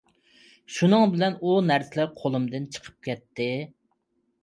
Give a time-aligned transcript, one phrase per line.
[0.77, 3.51] شۇنىڭ بىلەن ئۇ نەرسىلەر قولۇمدىن چىقىپ كەتتى.